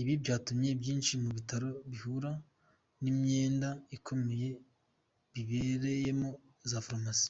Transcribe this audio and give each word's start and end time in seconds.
Ibi 0.00 0.12
byatumye 0.22 0.70
byinshi 0.80 1.12
mu 1.22 1.30
bitaro 1.36 1.68
bihura 1.90 2.32
n’imyenda 3.02 3.68
ikomeye 3.96 4.48
bibereyemo 5.32 6.28
za 6.70 6.78
Farumasi. 6.86 7.28